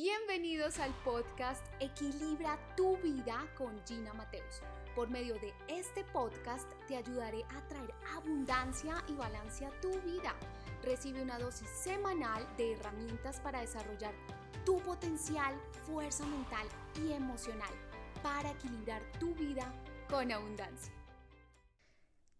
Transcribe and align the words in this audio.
Bienvenidos 0.00 0.78
al 0.78 0.94
podcast 1.02 1.66
Equilibra 1.80 2.56
tu 2.76 2.96
vida 2.98 3.44
con 3.56 3.84
Gina 3.84 4.14
Mateus. 4.14 4.62
Por 4.94 5.10
medio 5.10 5.34
de 5.40 5.52
este 5.66 6.04
podcast 6.12 6.70
te 6.86 6.94
ayudaré 6.94 7.42
a 7.50 7.66
traer 7.66 7.92
abundancia 8.14 9.02
y 9.08 9.14
balance 9.14 9.66
a 9.66 9.80
tu 9.80 9.90
vida. 10.02 10.36
Recibe 10.84 11.20
una 11.20 11.40
dosis 11.40 11.68
semanal 11.68 12.46
de 12.56 12.74
herramientas 12.74 13.40
para 13.40 13.60
desarrollar 13.60 14.14
tu 14.64 14.78
potencial, 14.82 15.60
fuerza 15.84 16.24
mental 16.26 16.68
y 17.04 17.10
emocional 17.10 17.74
para 18.22 18.52
equilibrar 18.52 19.02
tu 19.18 19.34
vida 19.34 19.68
con 20.08 20.30
abundancia. 20.30 20.92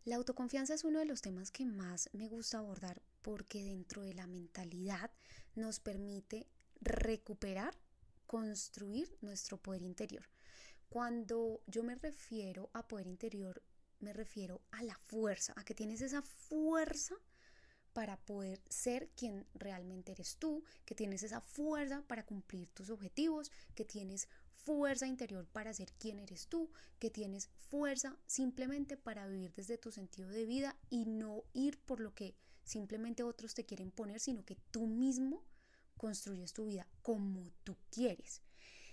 La 0.05 0.15
autoconfianza 0.15 0.75
es 0.75 0.85
uno 0.85 1.01
de 1.01 1.07
los 1.07 1.23
temas 1.23 1.51
que 1.51 1.67
más 1.67 2.09
me 2.13 2.29
gusta 2.29 2.59
abordar 2.59 3.03
porque 3.21 3.65
dentro 3.65 4.03
de 4.03 4.15
la 4.15 4.29
mentalidad 4.29 5.11
nos 5.57 5.81
permite 5.81 6.47
recuperar, 6.81 7.75
construir 8.27 9.17
nuestro 9.21 9.59
poder 9.59 9.83
interior. 9.83 10.25
Cuando 10.89 11.63
yo 11.67 11.83
me 11.83 11.95
refiero 11.97 12.71
a 12.73 12.87
poder 12.87 13.07
interior, 13.07 13.63
me 14.01 14.13
refiero 14.13 14.63
a 14.71 14.83
la 14.83 14.97
fuerza, 14.97 15.53
a 15.57 15.65
que 15.65 15.75
tienes 15.75 16.01
esa 16.01 16.23
fuerza 16.23 17.15
para 17.93 18.17
poder 18.17 18.63
ser 18.69 19.11
quien 19.17 19.47
realmente 19.55 20.13
eres 20.13 20.37
tú, 20.37 20.63
que 20.85 20.95
tienes 20.95 21.23
esa 21.23 21.41
fuerza 21.41 22.03
para 22.07 22.25
cumplir 22.25 22.69
tus 22.69 22.91
objetivos, 22.91 23.51
que 23.75 23.85
tienes 23.85 24.29
fuerza 24.55 25.07
interior 25.07 25.47
para 25.47 25.73
ser 25.73 25.93
quien 25.95 26.21
eres 26.21 26.47
tú, 26.47 26.71
que 26.99 27.11
tienes 27.11 27.49
fuerza 27.69 28.17
simplemente 28.27 28.97
para 28.97 29.27
vivir 29.27 29.53
desde 29.55 29.79
tu 29.79 29.91
sentido 29.91 30.29
de 30.29 30.45
vida 30.45 30.77
y 30.91 31.07
no 31.07 31.43
ir 31.55 31.79
por 31.81 32.01
lo 32.01 32.15
que 32.15 32.37
simplemente 32.65 33.23
otros 33.23 33.55
te 33.55 33.65
quieren 33.65 33.91
poner, 33.91 34.21
sino 34.21 34.45
que 34.45 34.57
tú 34.71 34.87
mismo 34.87 35.43
construyes 35.99 36.55
tu 36.55 36.65
vida 36.65 36.89
como 37.03 37.53
tú 37.65 37.77
quieres. 37.91 38.41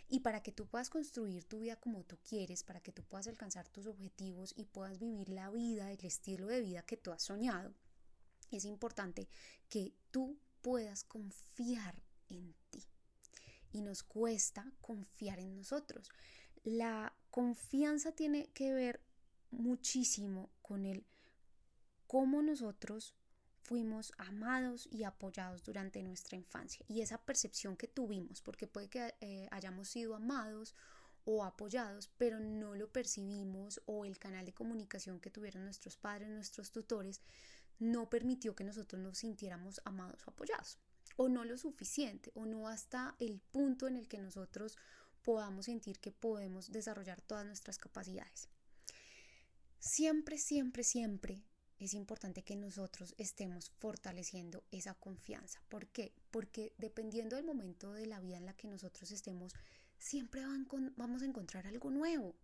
Y 0.08 0.20
para 0.20 0.44
que 0.44 0.52
tú 0.52 0.68
puedas 0.68 0.90
construir 0.90 1.46
tu 1.46 1.60
vida 1.60 1.78
como 1.78 2.04
tú 2.04 2.18
quieres, 2.28 2.64
para 2.64 2.82
que 2.82 2.92
tú 2.92 3.04
puedas 3.04 3.28
alcanzar 3.28 3.68
tus 3.70 3.88
objetivos 3.88 4.54
y 4.56 4.66
puedas 4.66 5.00
vivir 5.00 5.30
la 5.30 5.50
vida, 5.50 5.92
el 5.92 6.06
estilo 6.06 6.48
de 6.48 6.62
vida 6.62 6.84
que 6.84 6.98
tú 6.98 7.12
has 7.12 7.24
soñado, 7.24 7.74
es 8.52 8.66
importante 8.66 9.28
que 9.70 9.94
tú 10.12 10.38
puedas 10.62 11.04
confiar 11.04 12.02
en 12.30 12.54
ti. 12.70 12.84
Y 13.72 13.82
nos 13.82 14.04
cuesta 14.04 14.72
confiar 14.82 15.40
en 15.40 15.56
nosotros. 15.56 16.10
La 16.64 17.14
confianza 17.32 18.12
tiene 18.12 18.48
que 18.54 18.74
ver 18.74 19.02
muchísimo 19.52 20.50
con 20.62 20.86
el 20.86 21.06
cómo 22.08 22.42
nosotros 22.42 23.14
fuimos 23.66 24.14
amados 24.20 24.88
y 24.92 25.04
apoyados 25.04 25.64
durante 25.64 26.04
nuestra 26.04 26.38
infancia 26.38 26.86
y 26.88 27.02
esa 27.02 27.18
percepción 27.18 27.76
que 27.76 27.88
tuvimos, 27.88 28.42
porque 28.42 28.68
puede 28.68 28.90
que 28.90 29.16
eh, 29.22 29.48
hayamos 29.52 29.90
sido 29.90 30.16
amados 30.16 30.76
o 31.26 31.44
apoyados, 31.44 32.12
pero 32.18 32.40
no 32.40 32.76
lo 32.76 32.92
percibimos 32.92 33.82
o 33.88 34.06
el 34.06 34.20
canal 34.20 34.46
de 34.46 34.54
comunicación 34.54 35.20
que 35.20 35.32
tuvieron 35.32 35.64
nuestros 35.64 35.98
padres, 35.98 36.30
nuestros 36.30 36.72
tutores, 36.72 37.22
no 37.80 38.08
permitió 38.08 38.56
que 38.56 38.64
nosotros 38.64 39.02
nos 39.02 39.18
sintiéramos 39.18 39.82
amados 39.84 40.22
o 40.28 40.30
apoyados, 40.30 40.78
o 41.18 41.28
no 41.28 41.44
lo 41.44 41.58
suficiente, 41.58 42.32
o 42.36 42.46
no 42.46 42.68
hasta 42.68 43.16
el 43.20 43.42
punto 43.52 43.88
en 43.88 43.98
el 43.98 44.08
que 44.08 44.20
nosotros 44.20 44.78
podamos 45.24 45.66
sentir 45.66 46.00
que 46.00 46.12
podemos 46.12 46.72
desarrollar 46.72 47.20
todas 47.22 47.48
nuestras 47.48 47.80
capacidades. 47.80 48.48
Siempre, 49.80 50.38
siempre, 50.38 50.84
siempre 50.84 51.44
es 51.80 51.94
importante 51.94 52.44
que 52.44 52.56
nosotros 52.56 53.14
estemos 53.18 53.70
fortaleciendo 53.70 54.64
esa 54.72 54.94
confianza. 54.94 55.62
¿Por 55.70 55.88
qué? 55.88 56.14
Porque 56.32 56.74
dependiendo 56.78 57.36
del 57.36 57.46
momento 57.46 57.94
de 57.94 58.06
la 58.06 58.20
vida 58.20 58.38
en 58.38 58.46
la 58.46 58.54
que 58.54 58.68
nosotros 58.68 59.12
estemos, 59.12 59.54
siempre 59.98 60.44
vamos 60.96 61.22
a 61.22 61.26
encontrar 61.26 61.68
algo 61.68 61.92
nuevo. 61.92 62.36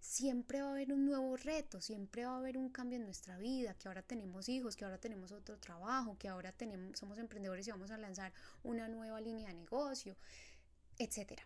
Siempre 0.00 0.62
va 0.62 0.68
a 0.68 0.72
haber 0.72 0.92
un 0.92 1.06
nuevo 1.06 1.36
reto, 1.36 1.80
siempre 1.80 2.24
va 2.24 2.34
a 2.34 2.38
haber 2.38 2.56
un 2.56 2.70
cambio 2.70 2.96
en 2.98 3.04
nuestra 3.04 3.36
vida, 3.36 3.74
que 3.74 3.88
ahora 3.88 4.02
tenemos 4.02 4.48
hijos, 4.48 4.76
que 4.76 4.84
ahora 4.84 4.98
tenemos 4.98 5.32
otro 5.32 5.58
trabajo, 5.58 6.16
que 6.16 6.28
ahora 6.28 6.52
tenemos, 6.52 6.98
somos 6.98 7.18
emprendedores 7.18 7.66
y 7.66 7.72
vamos 7.72 7.90
a 7.90 7.98
lanzar 7.98 8.32
una 8.62 8.88
nueva 8.88 9.20
línea 9.20 9.48
de 9.48 9.54
negocio, 9.54 10.16
etc. 10.98 11.40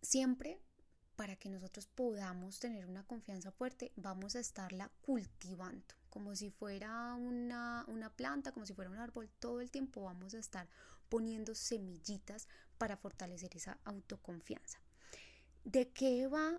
Siempre 0.00 0.60
para 1.16 1.36
que 1.36 1.50
nosotros 1.50 1.86
podamos 1.86 2.60
tener 2.60 2.86
una 2.86 3.02
confianza 3.02 3.50
fuerte, 3.50 3.92
vamos 3.96 4.36
a 4.36 4.40
estarla 4.40 4.90
cultivando, 5.02 5.94
como 6.10 6.34
si 6.34 6.50
fuera 6.50 7.14
una, 7.14 7.84
una, 7.88 8.10
planta, 8.10 8.52
como 8.52 8.66
si 8.66 8.74
fuera 8.74 8.90
un 8.90 8.98
árbol, 8.98 9.30
todo 9.38 9.60
el 9.60 9.70
tiempo 9.70 10.02
vamos 10.02 10.34
a 10.34 10.38
estar 10.38 10.68
poniendo 11.08 11.54
semillitas 11.54 12.48
para 12.78 12.96
fortalecer 12.96 13.56
esa 13.56 13.78
autoconfianza. 13.84 14.80
¿De 15.64 15.88
qué 15.90 16.26
va 16.26 16.58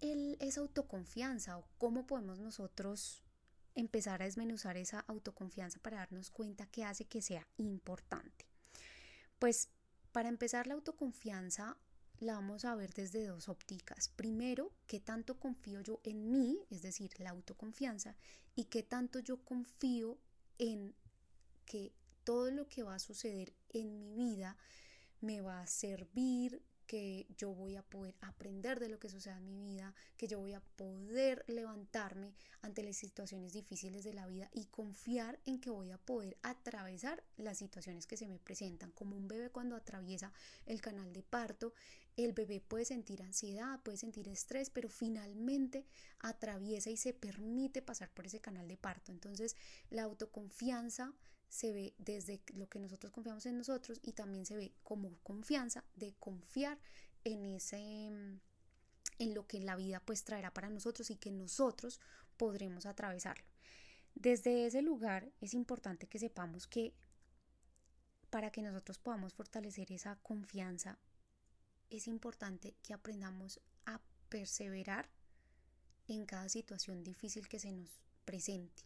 esa 0.00 0.60
autoconfianza 0.60 1.58
o 1.58 1.68
cómo 1.78 2.06
podemos 2.06 2.40
nosotros 2.40 3.22
empezar 3.74 4.22
a 4.22 4.24
desmenuzar 4.24 4.76
esa 4.76 5.00
autoconfianza 5.00 5.78
para 5.78 5.98
darnos 5.98 6.30
cuenta 6.30 6.66
que 6.66 6.84
hace 6.84 7.04
que 7.04 7.22
sea 7.22 7.46
importante? 7.58 8.46
Pues 9.38 9.68
para 10.12 10.28
empezar 10.28 10.66
la 10.66 10.74
autoconfianza 10.74 11.76
la 12.20 12.34
vamos 12.34 12.64
a 12.64 12.74
ver 12.74 12.92
desde 12.92 13.26
dos 13.26 13.48
ópticas. 13.48 14.08
Primero, 14.08 14.72
qué 14.86 15.00
tanto 15.00 15.38
confío 15.38 15.80
yo 15.80 16.00
en 16.04 16.30
mí, 16.30 16.58
es 16.70 16.82
decir, 16.82 17.10
la 17.18 17.30
autoconfianza, 17.30 18.14
y 18.54 18.64
qué 18.64 18.82
tanto 18.82 19.18
yo 19.20 19.38
confío 19.38 20.18
en 20.58 20.94
que 21.64 21.92
todo 22.24 22.50
lo 22.50 22.68
que 22.68 22.82
va 22.82 22.94
a 22.94 22.98
suceder 22.98 23.54
en 23.70 23.98
mi 23.98 24.14
vida 24.14 24.56
me 25.20 25.40
va 25.40 25.60
a 25.60 25.66
servir, 25.66 26.62
que 26.90 27.28
yo 27.38 27.54
voy 27.54 27.76
a 27.76 27.84
poder 27.84 28.16
aprender 28.20 28.80
de 28.80 28.88
lo 28.88 28.98
que 28.98 29.08
suceda 29.08 29.38
en 29.38 29.46
mi 29.46 29.62
vida, 29.62 29.94
que 30.16 30.26
yo 30.26 30.40
voy 30.40 30.54
a 30.54 30.60
poder 30.60 31.44
levantarme 31.46 32.34
ante 32.62 32.82
las 32.82 32.96
situaciones 32.96 33.52
difíciles 33.52 34.02
de 34.02 34.12
la 34.12 34.26
vida 34.26 34.50
y 34.52 34.64
confiar 34.64 35.38
en 35.46 35.60
que 35.60 35.70
voy 35.70 35.92
a 35.92 35.98
poder 35.98 36.36
atravesar 36.42 37.22
las 37.36 37.58
situaciones 37.58 38.08
que 38.08 38.16
se 38.16 38.26
me 38.26 38.40
presentan. 38.40 38.90
Como 38.90 39.16
un 39.16 39.28
bebé 39.28 39.50
cuando 39.50 39.76
atraviesa 39.76 40.32
el 40.66 40.80
canal 40.80 41.12
de 41.12 41.22
parto, 41.22 41.74
el 42.16 42.32
bebé 42.32 42.60
puede 42.60 42.84
sentir 42.84 43.22
ansiedad, 43.22 43.80
puede 43.82 43.96
sentir 43.96 44.28
estrés, 44.28 44.70
pero 44.70 44.88
finalmente 44.88 45.86
atraviesa 46.18 46.90
y 46.90 46.96
se 46.96 47.12
permite 47.12 47.82
pasar 47.82 48.10
por 48.10 48.26
ese 48.26 48.40
canal 48.40 48.68
de 48.68 48.76
parto. 48.76 49.12
Entonces, 49.12 49.56
la 49.90 50.02
autoconfianza 50.02 51.14
se 51.48 51.72
ve 51.72 51.94
desde 51.98 52.40
lo 52.54 52.68
que 52.68 52.78
nosotros 52.78 53.12
confiamos 53.12 53.44
en 53.46 53.58
nosotros 53.58 53.98
y 54.02 54.12
también 54.12 54.46
se 54.46 54.56
ve 54.56 54.72
como 54.82 55.16
confianza 55.22 55.84
de 55.96 56.14
confiar 56.18 56.78
en 57.24 57.44
ese 57.44 58.06
en 59.18 59.34
lo 59.34 59.46
que 59.46 59.60
la 59.60 59.76
vida 59.76 60.00
pues 60.00 60.24
traerá 60.24 60.52
para 60.52 60.70
nosotros 60.70 61.10
y 61.10 61.16
que 61.16 61.30
nosotros 61.30 62.00
podremos 62.36 62.86
atravesarlo. 62.86 63.44
Desde 64.14 64.66
ese 64.66 64.80
lugar 64.80 65.30
es 65.40 65.52
importante 65.52 66.06
que 66.06 66.18
sepamos 66.18 66.66
que 66.66 66.94
para 68.30 68.50
que 68.50 68.62
nosotros 68.62 68.98
podamos 68.98 69.34
fortalecer 69.34 69.92
esa 69.92 70.16
confianza 70.22 70.98
es 71.90 72.06
importante 72.06 72.74
que 72.82 72.94
aprendamos 72.94 73.60
a 73.86 74.00
perseverar 74.28 75.08
en 76.08 76.26
cada 76.26 76.48
situación 76.48 77.02
difícil 77.02 77.48
que 77.48 77.58
se 77.58 77.72
nos 77.72 77.90
presente. 78.24 78.82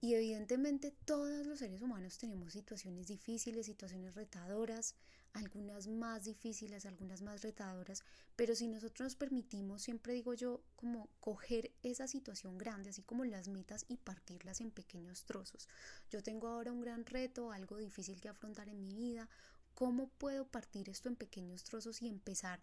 Y 0.00 0.14
evidentemente 0.14 0.92
todos 1.04 1.46
los 1.46 1.58
seres 1.58 1.82
humanos 1.82 2.18
tenemos 2.18 2.52
situaciones 2.52 3.08
difíciles, 3.08 3.66
situaciones 3.66 4.14
retadoras, 4.14 4.94
algunas 5.32 5.88
más 5.88 6.24
difíciles, 6.24 6.86
algunas 6.86 7.20
más 7.20 7.42
retadoras, 7.42 8.04
pero 8.36 8.54
si 8.54 8.68
nosotros 8.68 9.00
nos 9.00 9.16
permitimos, 9.16 9.82
siempre 9.82 10.12
digo 10.14 10.34
yo, 10.34 10.62
como 10.76 11.08
coger 11.20 11.72
esa 11.82 12.06
situación 12.06 12.58
grande, 12.58 12.90
así 12.90 13.02
como 13.02 13.24
las 13.24 13.48
metas 13.48 13.84
y 13.88 13.96
partirlas 13.96 14.60
en 14.60 14.70
pequeños 14.70 15.24
trozos. 15.24 15.68
Yo 16.10 16.22
tengo 16.22 16.48
ahora 16.48 16.72
un 16.72 16.80
gran 16.80 17.04
reto, 17.04 17.50
algo 17.50 17.76
difícil 17.76 18.20
que 18.20 18.28
afrontar 18.28 18.68
en 18.68 18.80
mi 18.80 18.94
vida, 18.94 19.28
¿cómo 19.78 20.08
puedo 20.08 20.44
partir 20.44 20.90
esto 20.90 21.08
en 21.08 21.14
pequeños 21.14 21.62
trozos 21.62 22.02
y 22.02 22.08
empezar 22.08 22.60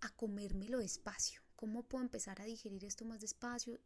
a 0.00 0.10
comérmelo 0.10 0.78
despacio? 0.78 1.40
¿Cómo 1.54 1.84
puedo 1.84 2.02
empezar 2.02 2.40
a 2.40 2.44
digerir 2.46 2.84
esto 2.84 3.04
más 3.04 3.20
despacio? 3.20 3.78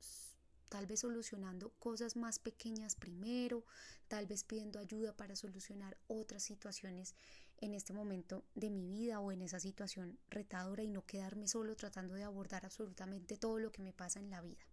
tal 0.70 0.86
vez 0.86 1.00
solucionando 1.00 1.70
cosas 1.78 2.16
más 2.16 2.38
pequeñas 2.38 2.96
primero, 2.96 3.66
tal 4.08 4.26
vez 4.26 4.42
pidiendo 4.42 4.78
ayuda 4.78 5.14
para 5.14 5.36
solucionar 5.36 5.98
otras 6.06 6.42
situaciones 6.44 7.14
en 7.58 7.74
este 7.74 7.92
momento 7.92 8.42
de 8.54 8.70
mi 8.70 8.88
vida 8.88 9.20
o 9.20 9.32
en 9.32 9.42
esa 9.42 9.60
situación 9.60 10.18
retadora 10.30 10.82
y 10.82 10.88
no 10.88 11.04
quedarme 11.04 11.48
solo 11.48 11.76
tratando 11.76 12.14
de 12.14 12.24
abordar 12.24 12.64
absolutamente 12.64 13.36
todo 13.36 13.58
lo 13.58 13.70
que 13.70 13.82
me 13.82 13.92
pasa 13.92 14.18
en 14.18 14.30
la 14.30 14.40
vida. 14.40 14.66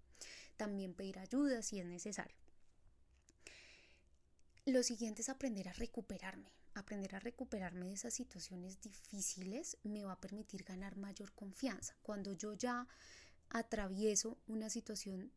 También 0.56 0.94
pedir 0.94 1.20
ayuda 1.20 1.62
si 1.62 1.82
es 1.82 1.86
necesario. 1.86 2.38
Lo 4.66 4.84
siguiente 4.84 5.22
es 5.22 5.28
aprender 5.28 5.68
a 5.68 5.74
recuperarme. 5.74 6.63
Aprender 6.76 7.16
a 7.16 7.20
recuperarme 7.20 7.88
de 7.88 7.94
esas 7.94 8.14
situaciones 8.14 8.82
difíciles 8.82 9.78
me 9.84 10.04
va 10.04 10.14
a 10.14 10.20
permitir 10.20 10.64
ganar 10.64 10.98
mayor 10.98 11.32
confianza. 11.34 11.96
Cuando 12.02 12.34
yo 12.34 12.54
ya 12.54 12.88
atravieso 13.50 14.38
una 14.48 14.70
situación 14.70 15.32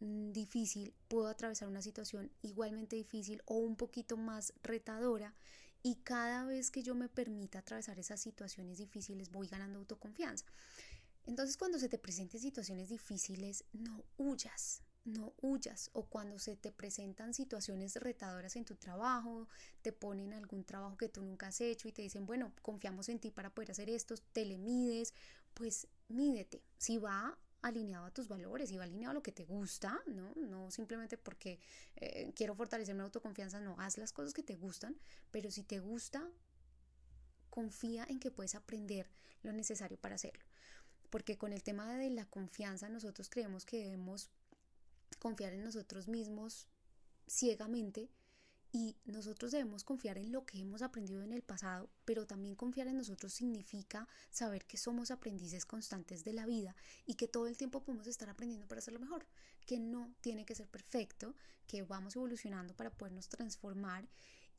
Mm, 0.00 0.32
difícil, 0.32 0.94
puedo 1.08 1.26
atravesar 1.28 1.68
una 1.68 1.80
situación 1.80 2.30
igualmente 2.42 2.96
difícil 2.96 3.42
o 3.46 3.56
un 3.58 3.76
poquito 3.76 4.16
más 4.16 4.52
retadora 4.62 5.34
Y 5.82 5.96
cada 6.02 6.44
vez 6.44 6.70
que 6.70 6.82
yo 6.82 6.94
me 6.96 7.08
permita 7.08 7.60
atravesar 7.60 7.98
esas 7.98 8.20
situaciones 8.20 8.78
difíciles, 8.78 9.30
voy 9.30 9.46
ganando 9.48 9.78
autoconfianza. 9.78 10.44
Entonces, 11.26 11.56
cuando 11.56 11.78
se 11.78 11.88
te 11.88 11.98
presenten 11.98 12.40
situaciones 12.40 12.88
difíciles, 12.88 13.64
no 13.72 14.04
huyas, 14.18 14.82
no 15.06 15.32
huyas. 15.40 15.90
O 15.94 16.04
cuando 16.04 16.38
se 16.38 16.56
te 16.56 16.72
presentan 16.72 17.32
situaciones 17.32 17.96
retadoras 17.96 18.56
en 18.56 18.64
tu 18.64 18.74
trabajo, 18.74 19.48
te 19.82 19.92
ponen 19.92 20.34
algún 20.34 20.64
trabajo 20.64 20.96
que 20.96 21.08
tú 21.08 21.22
nunca 21.22 21.48
has 21.48 21.60
hecho 21.60 21.88
y 21.88 21.92
te 21.92 22.02
dicen, 22.02 22.26
bueno, 22.26 22.52
confiamos 22.62 23.08
en 23.08 23.18
ti 23.18 23.30
para 23.30 23.50
poder 23.50 23.70
hacer 23.70 23.88
esto, 23.88 24.14
te 24.32 24.44
le 24.44 24.58
mides, 24.58 25.14
pues 25.54 25.88
mídete. 26.08 26.62
Si 26.76 26.98
va 26.98 27.38
alineado 27.62 28.06
a 28.06 28.10
tus 28.10 28.28
valores 28.28 28.70
y 28.70 28.76
va 28.76 28.84
alineado 28.84 29.12
a 29.12 29.14
lo 29.14 29.22
que 29.22 29.32
te 29.32 29.44
gusta, 29.44 30.00
¿no? 30.06 30.32
No 30.36 30.70
simplemente 30.70 31.16
porque 31.16 31.58
eh, 31.96 32.32
quiero 32.34 32.54
fortalecer 32.54 32.94
mi 32.94 33.02
autoconfianza, 33.02 33.60
no, 33.60 33.76
haz 33.78 33.98
las 33.98 34.12
cosas 34.12 34.34
que 34.34 34.42
te 34.42 34.56
gustan, 34.56 34.96
pero 35.30 35.50
si 35.50 35.62
te 35.62 35.80
gusta, 35.80 36.28
confía 37.50 38.06
en 38.08 38.20
que 38.20 38.30
puedes 38.30 38.54
aprender 38.54 39.10
lo 39.42 39.52
necesario 39.52 39.98
para 39.98 40.16
hacerlo. 40.16 40.44
Porque 41.10 41.38
con 41.38 41.52
el 41.52 41.62
tema 41.62 41.96
de 41.96 42.10
la 42.10 42.26
confianza 42.26 42.88
nosotros 42.88 43.30
creemos 43.30 43.64
que 43.64 43.78
debemos 43.78 44.30
confiar 45.26 45.54
en 45.54 45.64
nosotros 45.64 46.06
mismos 46.06 46.68
ciegamente 47.26 48.08
y 48.70 48.96
nosotros 49.06 49.50
debemos 49.50 49.82
confiar 49.82 50.18
en 50.18 50.30
lo 50.30 50.46
que 50.46 50.60
hemos 50.60 50.82
aprendido 50.82 51.24
en 51.24 51.32
el 51.32 51.42
pasado, 51.42 51.90
pero 52.04 52.28
también 52.28 52.54
confiar 52.54 52.86
en 52.86 52.96
nosotros 52.96 53.32
significa 53.32 54.06
saber 54.30 54.66
que 54.66 54.76
somos 54.76 55.10
aprendices 55.10 55.66
constantes 55.66 56.22
de 56.22 56.32
la 56.32 56.46
vida 56.46 56.76
y 57.06 57.14
que 57.14 57.26
todo 57.26 57.48
el 57.48 57.56
tiempo 57.56 57.82
podemos 57.82 58.06
estar 58.06 58.30
aprendiendo 58.30 58.68
para 58.68 58.78
hacerlo 58.78 59.00
mejor, 59.00 59.26
que 59.66 59.80
no 59.80 60.14
tiene 60.20 60.44
que 60.44 60.54
ser 60.54 60.68
perfecto, 60.68 61.34
que 61.66 61.82
vamos 61.82 62.14
evolucionando 62.14 62.76
para 62.76 62.90
podernos 62.90 63.28
transformar 63.28 64.08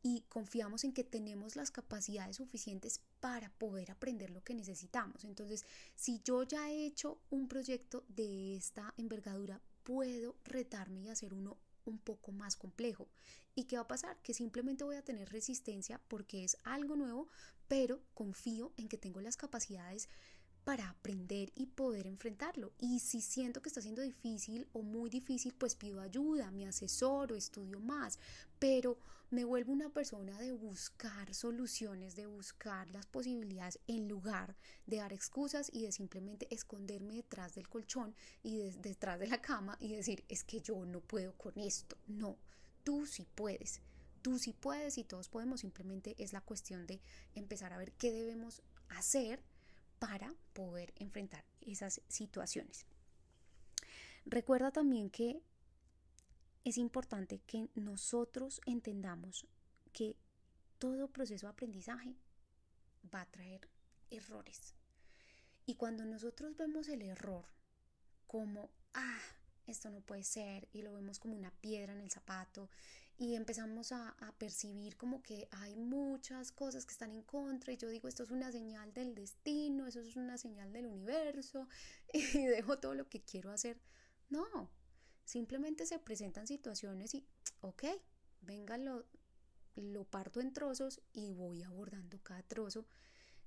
y 0.03 0.21
confiamos 0.29 0.83
en 0.83 0.93
que 0.93 1.03
tenemos 1.03 1.55
las 1.55 1.71
capacidades 1.71 2.37
suficientes 2.37 3.01
para 3.19 3.49
poder 3.49 3.91
aprender 3.91 4.29
lo 4.29 4.43
que 4.43 4.53
necesitamos. 4.53 5.23
Entonces, 5.23 5.65
si 5.95 6.21
yo 6.23 6.43
ya 6.43 6.69
he 6.71 6.85
hecho 6.85 7.19
un 7.29 7.47
proyecto 7.47 8.05
de 8.07 8.55
esta 8.55 8.93
envergadura, 8.97 9.61
puedo 9.83 10.35
retarme 10.43 11.01
y 11.01 11.09
hacer 11.09 11.33
uno 11.33 11.57
un 11.85 11.97
poco 11.97 12.31
más 12.31 12.55
complejo. 12.55 13.07
¿Y 13.55 13.63
qué 13.63 13.77
va 13.77 13.83
a 13.83 13.87
pasar? 13.87 14.17
Que 14.21 14.33
simplemente 14.33 14.83
voy 14.83 14.97
a 14.97 15.03
tener 15.03 15.29
resistencia 15.29 16.01
porque 16.07 16.43
es 16.43 16.57
algo 16.63 16.95
nuevo, 16.95 17.29
pero 17.67 18.01
confío 18.13 18.73
en 18.77 18.87
que 18.87 18.97
tengo 18.97 19.21
las 19.21 19.37
capacidades 19.37 20.09
para 20.67 20.89
aprender 20.89 21.53
y 21.55 21.65
poder 21.67 22.07
enfrentarlo. 22.07 22.73
Y 22.77 22.99
si 22.99 23.21
siento 23.21 23.61
que 23.61 23.69
está 23.69 23.81
siendo 23.81 24.01
difícil 24.01 24.67
o 24.73 24.81
muy 24.81 25.09
difícil, 25.09 25.53
pues 25.57 25.75
pido 25.75 26.01
ayuda, 26.01 26.51
me 26.51 26.67
asesoro, 26.67 27.37
estudio 27.37 27.79
más, 27.79 28.19
pero 28.59 28.97
me 29.29 29.45
vuelvo 29.45 29.71
una 29.71 29.87
persona 29.87 30.37
de 30.37 30.51
buscar 30.51 31.33
soluciones, 31.33 32.17
de 32.17 32.25
buscar 32.25 32.89
las 32.89 33.05
posibilidades 33.05 33.79
en 33.87 34.09
lugar 34.09 34.57
de 34.85 34.97
dar 34.97 35.13
excusas 35.13 35.69
y 35.71 35.83
de 35.83 35.93
simplemente 35.93 36.53
esconderme 36.53 37.15
detrás 37.15 37.55
del 37.55 37.69
colchón 37.69 38.13
y 38.43 38.57
detrás 38.81 39.21
de 39.21 39.27
la 39.27 39.41
cama 39.41 39.77
y 39.79 39.93
decir, 39.93 40.25
es 40.27 40.43
que 40.43 40.59
yo 40.59 40.85
no 40.85 40.99
puedo 40.99 41.31
con 41.37 41.57
esto. 41.57 41.95
No, 42.07 42.35
tú 42.83 43.05
sí 43.05 43.25
puedes. 43.35 43.79
Tú 44.21 44.37
sí 44.37 44.51
puedes 44.51 44.97
y 44.97 45.05
todos 45.05 45.29
podemos, 45.29 45.61
simplemente 45.61 46.13
es 46.21 46.33
la 46.33 46.41
cuestión 46.41 46.85
de 46.87 46.99
empezar 47.35 47.71
a 47.71 47.77
ver 47.77 47.93
qué 47.93 48.11
debemos 48.11 48.61
hacer 48.89 49.41
para 49.99 50.33
poder 50.53 50.93
enfrentar 50.97 51.43
esas 51.61 52.01
situaciones. 52.07 52.85
Recuerda 54.25 54.71
también 54.71 55.09
que 55.09 55.41
es 56.63 56.77
importante 56.77 57.39
que 57.47 57.69
nosotros 57.75 58.61
entendamos 58.65 59.47
que 59.93 60.17
todo 60.79 61.07
proceso 61.07 61.47
de 61.47 61.51
aprendizaje 61.51 62.15
va 63.13 63.21
a 63.21 63.31
traer 63.31 63.69
errores. 64.09 64.75
Y 65.65 65.75
cuando 65.75 66.05
nosotros 66.05 66.55
vemos 66.57 66.87
el 66.89 67.01
error 67.01 67.45
como, 68.25 68.69
ah, 68.93 69.19
esto 69.65 69.89
no 69.89 70.01
puede 70.01 70.23
ser, 70.23 70.67
y 70.73 70.81
lo 70.81 70.93
vemos 70.93 71.19
como 71.19 71.35
una 71.35 71.51
piedra 71.51 71.93
en 71.93 72.01
el 72.01 72.11
zapato, 72.11 72.69
y 73.17 73.35
empezamos 73.35 73.91
a, 73.91 74.15
percibir 74.37 74.95
como 74.97 75.23
que 75.23 75.47
hay 75.51 75.75
muchas 75.75 76.51
cosas 76.51 76.85
que 76.85 76.91
están 76.91 77.11
en 77.11 77.23
contra 77.23 77.73
y 77.73 77.77
yo 77.77 77.89
digo 77.89 78.07
esto 78.07 78.23
es 78.23 78.29
una 78.29 78.51
señal 78.51 78.93
del 78.93 79.15
destino, 79.15 79.87
eso 79.87 79.99
es 80.01 80.15
una 80.15 80.37
señal 80.37 80.71
del 80.71 80.85
universo 80.85 81.67
y 82.13 82.45
dejo 82.45 82.77
todo 82.77 82.93
lo 82.93 83.09
que 83.09 83.21
quiero 83.21 83.51
hacer. 83.51 83.81
No, 84.29 84.69
simplemente 85.23 85.85
se 85.85 85.97
presentan 85.97 86.45
situaciones 86.45 87.15
y, 87.15 87.25
ok, 87.61 87.83
venga, 88.41 88.77
lo 88.77 90.03
parto 90.05 90.39
en 90.39 90.53
trozos 90.53 91.01
y 91.13 91.33
voy 91.33 91.63
abordando 91.63 92.21
cada 92.21 92.43
trozo 92.43 92.85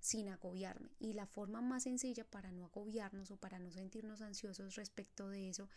sin 0.00 0.29
agobiarme. 0.29 0.91
Y 0.99 1.12
la 1.12 1.26
forma 1.26 1.61
más 1.61 1.85
sencilla 1.85 2.25
para 2.25 2.50
no 2.50 2.64
agobiarnos 2.64 3.31
o 3.31 3.37
para 3.37 3.58
no 3.58 3.70
sentirnos 3.70 4.23
ansiosos 4.23 4.75
respecto 4.75 5.29
de 5.29 5.49
eso 5.49 5.69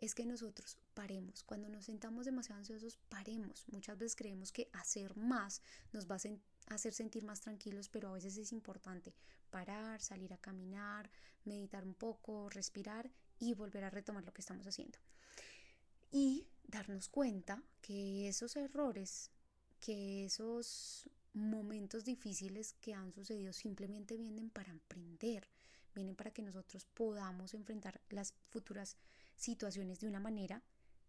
es 0.00 0.14
que 0.14 0.26
nosotros 0.26 0.78
paremos. 0.94 1.42
Cuando 1.42 1.68
nos 1.68 1.86
sentamos 1.86 2.26
demasiado 2.26 2.58
ansiosos, 2.58 2.98
paremos. 3.08 3.66
Muchas 3.68 3.98
veces 3.98 4.16
creemos 4.16 4.52
que 4.52 4.68
hacer 4.72 5.16
más 5.16 5.62
nos 5.92 6.08
va 6.08 6.16
a 6.16 6.74
hacer 6.74 6.92
sentir 6.92 7.24
más 7.24 7.40
tranquilos, 7.40 7.88
pero 7.88 8.08
a 8.08 8.12
veces 8.12 8.36
es 8.36 8.52
importante 8.52 9.14
parar, 9.50 10.00
salir 10.00 10.32
a 10.32 10.38
caminar, 10.38 11.10
meditar 11.44 11.84
un 11.84 11.94
poco, 11.94 12.48
respirar 12.50 13.10
y 13.38 13.54
volver 13.54 13.84
a 13.84 13.90
retomar 13.90 14.24
lo 14.24 14.32
que 14.32 14.42
estamos 14.42 14.66
haciendo. 14.66 14.98
Y 16.10 16.46
darnos 16.64 17.08
cuenta 17.08 17.62
que 17.80 18.28
esos 18.28 18.56
errores, 18.56 19.30
que 19.88 20.26
esos 20.26 21.08
momentos 21.32 22.04
difíciles 22.04 22.74
que 22.74 22.92
han 22.92 23.10
sucedido 23.10 23.54
simplemente 23.54 24.18
vienen 24.18 24.50
para 24.50 24.74
aprender, 24.74 25.48
vienen 25.94 26.14
para 26.14 26.30
que 26.30 26.42
nosotros 26.42 26.84
podamos 26.84 27.54
enfrentar 27.54 27.98
las 28.10 28.34
futuras 28.50 28.98
situaciones 29.34 29.98
de 29.98 30.08
una 30.08 30.20
manera 30.20 30.62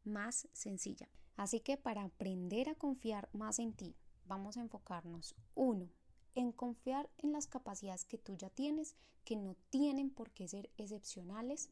más 0.05 0.47
sencilla. 0.53 1.09
Así 1.35 1.59
que 1.59 1.75
para 1.75 2.05
aprender 2.05 2.69
a 2.69 2.75
confiar 2.75 3.27
más 3.33 3.59
en 3.59 3.73
ti, 3.73 3.97
vamos 4.23 4.55
a 4.55 4.61
enfocarnos, 4.61 5.35
uno, 5.55 5.89
en 6.33 6.53
confiar 6.53 7.09
en 7.17 7.33
las 7.33 7.47
capacidades 7.47 8.05
que 8.05 8.17
tú 8.17 8.37
ya 8.37 8.49
tienes, 8.49 8.95
que 9.25 9.35
no 9.35 9.57
tienen 9.69 10.09
por 10.09 10.31
qué 10.31 10.47
ser 10.47 10.69
excepcionales. 10.77 11.69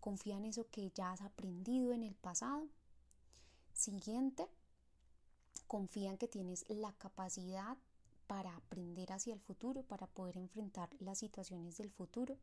Confía 0.00 0.38
en 0.38 0.46
eso 0.46 0.66
que 0.70 0.90
ya 0.94 1.12
has 1.12 1.20
aprendido 1.20 1.92
en 1.92 2.02
el 2.02 2.14
pasado. 2.14 2.70
Siguiente, 3.74 4.48
confía 5.72 6.10
en 6.10 6.18
que 6.18 6.28
tienes 6.28 6.66
la 6.68 6.92
capacidad 6.92 7.78
para 8.26 8.54
aprender 8.54 9.10
hacia 9.10 9.32
el 9.32 9.40
futuro, 9.40 9.82
para 9.82 10.06
poder 10.06 10.36
enfrentar 10.36 10.90
las 11.00 11.20
situaciones 11.20 11.78
del 11.78 11.90
futuro. 11.90 12.36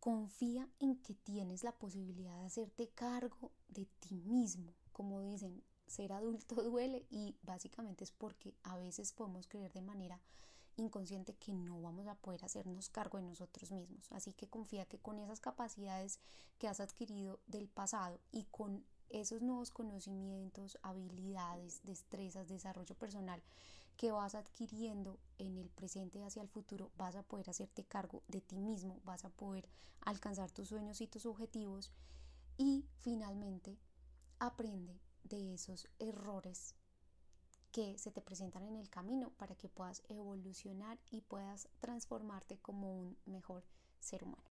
Confía 0.00 0.68
en 0.78 1.00
que 1.00 1.14
tienes 1.14 1.64
la 1.64 1.72
posibilidad 1.72 2.36
de 2.36 2.44
hacerte 2.44 2.88
cargo 2.88 3.52
de 3.68 3.86
ti 4.00 4.20
mismo. 4.26 4.74
Como 4.92 5.22
dicen, 5.22 5.62
ser 5.86 6.12
adulto 6.12 6.54
duele 6.62 7.06
y 7.08 7.34
básicamente 7.42 8.04
es 8.04 8.10
porque 8.10 8.54
a 8.64 8.76
veces 8.76 9.12
podemos 9.14 9.46
creer 9.46 9.72
de 9.72 9.80
manera 9.80 10.20
inconsciente 10.76 11.32
que 11.32 11.54
no 11.54 11.80
vamos 11.80 12.06
a 12.06 12.16
poder 12.16 12.44
hacernos 12.44 12.90
cargo 12.90 13.16
de 13.16 13.24
nosotros 13.24 13.72
mismos. 13.72 14.12
Así 14.12 14.34
que 14.34 14.46
confía 14.46 14.84
que 14.84 14.98
con 14.98 15.18
esas 15.18 15.40
capacidades 15.40 16.18
que 16.58 16.68
has 16.68 16.80
adquirido 16.80 17.40
del 17.46 17.68
pasado 17.68 18.20
y 18.30 18.44
con 18.50 18.84
esos 19.12 19.42
nuevos 19.42 19.70
conocimientos, 19.70 20.78
habilidades, 20.82 21.80
destrezas, 21.84 22.48
desarrollo 22.48 22.94
personal 22.94 23.42
que 23.96 24.10
vas 24.10 24.34
adquiriendo 24.34 25.18
en 25.38 25.58
el 25.58 25.68
presente 25.68 26.24
hacia 26.24 26.42
el 26.42 26.48
futuro, 26.48 26.90
vas 26.96 27.14
a 27.14 27.22
poder 27.22 27.50
hacerte 27.50 27.84
cargo 27.84 28.22
de 28.28 28.40
ti 28.40 28.58
mismo, 28.58 29.00
vas 29.04 29.24
a 29.24 29.30
poder 29.30 29.68
alcanzar 30.00 30.50
tus 30.50 30.68
sueños 30.68 31.00
y 31.00 31.06
tus 31.06 31.26
objetivos 31.26 31.92
y 32.56 32.86
finalmente 32.98 33.78
aprende 34.38 34.98
de 35.24 35.54
esos 35.54 35.88
errores 35.98 36.74
que 37.70 37.98
se 37.98 38.10
te 38.10 38.20
presentan 38.20 38.64
en 38.64 38.76
el 38.76 38.90
camino 38.90 39.30
para 39.30 39.54
que 39.54 39.68
puedas 39.68 40.02
evolucionar 40.08 40.98
y 41.10 41.22
puedas 41.22 41.68
transformarte 41.80 42.58
como 42.58 42.92
un 42.92 43.16
mejor 43.24 43.64
ser 43.98 44.24
humano. 44.24 44.51